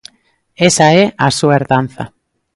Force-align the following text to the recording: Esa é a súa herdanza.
Esa 0.69 0.87
é 1.01 1.03
a 1.25 1.27
súa 1.37 1.55
herdanza. 1.57 2.03